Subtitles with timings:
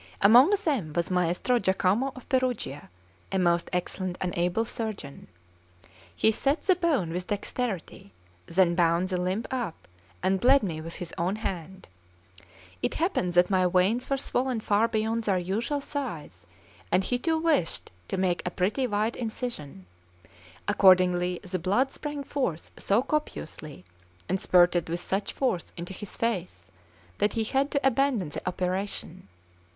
[0.19, 2.89] Among them was Maestro Jacomo of Perugia,
[3.31, 5.27] a most excellent and able surgeon.
[6.15, 8.11] He set the bone with dexterity,
[8.47, 9.87] then bound the limb up,
[10.23, 11.87] and bled me with his own hand.
[12.81, 16.47] It happened that my veins were swollen far beyond their usual size,
[16.91, 19.85] and he too wished to make a pretty wide incision;
[20.67, 23.85] accordingly the blood sprang forth so copiously,
[24.27, 26.71] and spurted with such force into his face,
[27.19, 29.27] that he had to abandon the operation.